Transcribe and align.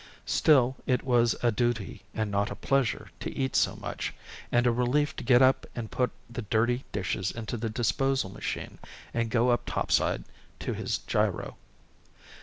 Still 0.25 0.77
it 0.87 1.03
was 1.03 1.35
a 1.43 1.51
duty 1.51 2.01
and 2.15 2.31
not 2.31 2.49
a 2.49 2.55
pleasure 2.55 3.11
to 3.19 3.31
eat 3.37 3.55
so 3.55 3.75
much, 3.75 4.15
and 4.51 4.65
a 4.65 4.71
relief 4.71 5.15
to 5.17 5.23
get 5.23 5.43
up 5.43 5.67
and 5.75 5.91
put 5.91 6.09
the 6.27 6.41
dirty 6.41 6.85
dishes 6.91 7.29
into 7.29 7.55
the 7.55 7.69
disposal 7.69 8.31
machine 8.31 8.79
and 9.13 9.29
go 9.29 9.49
up 9.49 9.61
topside 9.67 10.23
to 10.61 10.73
his 10.73 10.97
gyro. 11.05 11.55